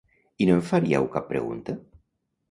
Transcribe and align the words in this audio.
I 0.43 0.45
no 0.49 0.53
em 0.53 0.61
faríeu 0.69 1.05
cap 1.15 1.27
pregunta? 1.33 1.77